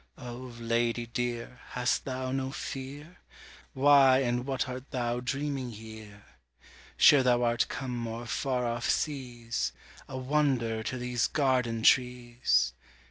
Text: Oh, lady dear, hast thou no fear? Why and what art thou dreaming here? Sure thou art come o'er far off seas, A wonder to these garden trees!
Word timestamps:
Oh, 0.17 0.51
lady 0.59 1.05
dear, 1.05 1.59
hast 1.73 2.05
thou 2.05 2.31
no 2.31 2.49
fear? 2.49 3.19
Why 3.75 4.17
and 4.23 4.47
what 4.47 4.67
art 4.67 4.89
thou 4.89 5.19
dreaming 5.19 5.69
here? 5.73 6.23
Sure 6.97 7.21
thou 7.21 7.43
art 7.43 7.67
come 7.69 8.07
o'er 8.07 8.25
far 8.25 8.65
off 8.65 8.89
seas, 8.89 9.73
A 10.09 10.17
wonder 10.17 10.81
to 10.81 10.97
these 10.97 11.27
garden 11.27 11.83
trees! 11.83 12.73